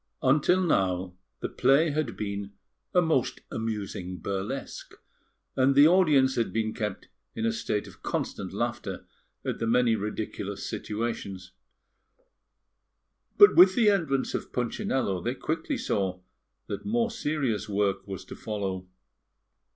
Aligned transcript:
Until 0.23 0.63
now, 0.63 1.13
the 1.41 1.47
play 1.47 1.91
had 1.91 2.17
been 2.17 2.53
a 2.91 3.03
most 3.03 3.41
amusing 3.51 4.17
burlesque, 4.17 4.95
and 5.55 5.75
the 5.75 5.87
audience 5.87 6.33
had 6.37 6.51
been 6.51 6.73
kept 6.73 7.07
in 7.35 7.45
a 7.45 7.51
state 7.51 7.87
of 7.87 8.01
constant 8.01 8.51
laughter 8.51 9.05
at 9.45 9.59
the 9.59 9.67
many 9.67 9.95
ridiculous 9.95 10.65
situations; 10.67 11.51
but 13.37 13.55
with 13.55 13.75
the 13.75 13.91
entrance 13.91 14.33
of 14.33 14.51
Punchinello, 14.51 15.21
they 15.21 15.35
quickly 15.35 15.77
saw 15.77 16.19
that 16.65 16.83
more 16.83 17.11
serious 17.11 17.69
work 17.69 18.07
was 18.07 18.25
to 18.25 18.35
follow. 18.35 18.87